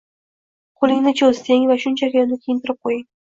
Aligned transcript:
“Qo‘lingni 0.85 1.13
cho‘z”, 1.19 1.43
deng 1.49 1.67
va 1.73 1.77
shunchaki 1.85 2.21
uni 2.25 2.39
kiyintirib 2.47 2.81
qo‘ying. 2.89 3.05